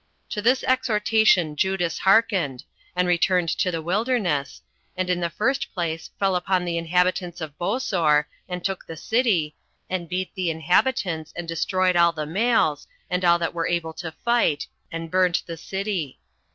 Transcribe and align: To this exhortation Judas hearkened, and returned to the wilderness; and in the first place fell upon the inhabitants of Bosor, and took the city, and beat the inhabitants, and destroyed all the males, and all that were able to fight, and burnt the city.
To 0.29 0.41
this 0.41 0.63
exhortation 0.63 1.55
Judas 1.55 1.99
hearkened, 1.99 2.63
and 2.95 3.07
returned 3.07 3.49
to 3.49 3.69
the 3.69 3.83
wilderness; 3.83 4.63
and 4.97 5.11
in 5.11 5.19
the 5.19 5.29
first 5.29 5.71
place 5.75 6.09
fell 6.17 6.35
upon 6.35 6.65
the 6.65 6.75
inhabitants 6.79 7.39
of 7.39 7.55
Bosor, 7.59 8.25
and 8.49 8.65
took 8.65 8.83
the 8.83 8.97
city, 8.97 9.55
and 9.91 10.09
beat 10.09 10.33
the 10.33 10.49
inhabitants, 10.49 11.31
and 11.35 11.47
destroyed 11.47 11.95
all 11.95 12.13
the 12.13 12.25
males, 12.25 12.87
and 13.11 13.23
all 13.23 13.37
that 13.37 13.53
were 13.53 13.67
able 13.67 13.93
to 13.93 14.11
fight, 14.11 14.65
and 14.91 15.11
burnt 15.11 15.43
the 15.45 15.55
city. 15.55 16.17